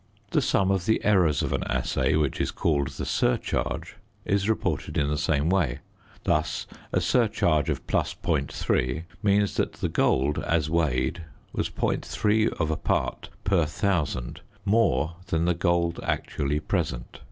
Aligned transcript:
The 0.31 0.41
sum 0.41 0.71
of 0.71 0.87
the 0.87 0.99
errors 1.05 1.43
of 1.43 1.53
an 1.53 1.63
assay, 1.65 2.15
which 2.15 2.41
is 2.41 2.49
called 2.49 2.87
the 2.87 3.05
surcharge, 3.05 3.97
is 4.25 4.49
reported 4.49 4.97
in 4.97 5.09
the 5.09 5.15
same 5.19 5.47
way. 5.47 5.77
Thus 6.23 6.65
a 6.91 6.99
surcharge 6.99 7.69
of 7.69 7.85
+ 7.85 7.85
.3 7.85 9.03
means 9.21 9.57
that 9.57 9.73
the 9.73 9.89
gold 9.89 10.39
as 10.39 10.71
weighed 10.71 11.25
was 11.53 11.69
.3 11.69 12.83
part 12.83 13.29
per 13.43 13.57
1000 13.59 14.41
more 14.65 15.17
than 15.27 15.45
the 15.45 15.53
gold 15.53 15.99
actually 16.01 16.59
present. 16.59 17.19